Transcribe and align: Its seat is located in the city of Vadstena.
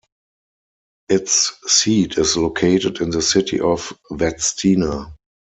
Its 1.09 1.53
seat 1.71 2.17
is 2.17 2.35
located 2.35 3.01
in 3.01 3.11
the 3.11 3.21
city 3.21 3.59
of 3.59 3.93
Vadstena. 4.09 5.13